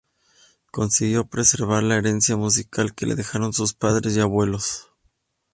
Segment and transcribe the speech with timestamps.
[0.71, 4.91] Consiguió preservar la herencia musical que le dejaron sus padres y abuelos.